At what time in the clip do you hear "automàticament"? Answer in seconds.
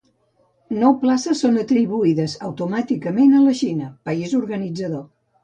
2.49-3.37